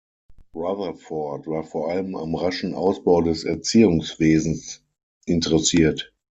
Rutherford 0.55 1.45
war 1.45 1.63
vor 1.63 1.91
allem 1.91 2.15
am 2.15 2.33
raschen 2.35 2.73
Ausbau 2.73 3.21
des 3.21 3.43
Erziehungswesens 3.43 4.83
interessiert. 5.25 6.11